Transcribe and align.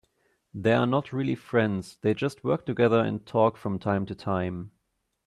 They 0.51 0.73
are 0.73 0.87
not 0.87 1.13
really 1.13 1.35
friends, 1.35 1.99
they 2.01 2.15
just 2.15 2.43
work 2.43 2.65
together 2.65 2.97
and 3.01 3.23
talk 3.23 3.55
from 3.55 3.77
time 3.77 4.07
to 4.07 4.15
time. 4.15 4.71